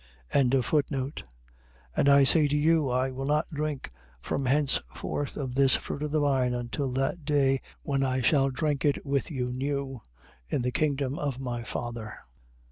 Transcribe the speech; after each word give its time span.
26:29. 0.33 1.21
And 1.95 2.09
I 2.09 2.23
say 2.23 2.47
to 2.47 2.57
you, 2.57 2.89
I 2.89 3.11
will 3.11 3.27
not 3.27 3.47
drink 3.53 3.91
from 4.19 4.47
henceforth 4.47 5.37
of 5.37 5.53
this 5.53 5.75
fruit 5.75 6.01
of 6.01 6.09
the 6.09 6.19
vine 6.21 6.55
until 6.55 6.91
that 6.93 7.23
day 7.23 7.61
when 7.83 8.01
I 8.01 8.21
shall 8.21 8.49
drink 8.49 8.83
it 8.83 9.05
with 9.05 9.29
you 9.29 9.51
new 9.51 10.01
in 10.49 10.63
the 10.63 10.71
kingdom 10.71 11.19
of 11.19 11.39
my 11.39 11.61
Father. 11.61 12.15